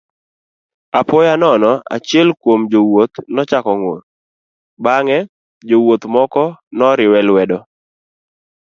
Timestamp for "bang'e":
4.83-5.17